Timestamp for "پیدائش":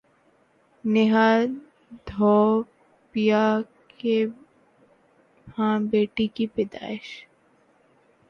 6.55-7.07